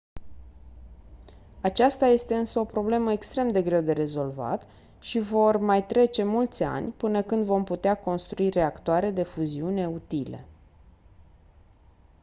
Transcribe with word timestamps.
aceasta 1.61 2.05
este 2.05 2.35
însă 2.35 2.59
o 2.59 2.65
problemă 2.65 3.11
extrem 3.11 3.47
de 3.47 3.61
greu 3.61 3.81
de 3.81 3.91
rezolvat 3.91 4.67
și 4.99 5.19
vor 5.19 5.57
mai 5.57 5.85
trece 5.85 6.23
mulți 6.23 6.63
ani 6.63 6.91
până 6.91 7.21
când 7.23 7.45
vom 7.45 7.63
putea 7.63 7.97
construi 7.99 8.49
reactoare 8.49 9.11
de 9.11 9.23
fuziune 9.23 9.87
utile 9.87 10.45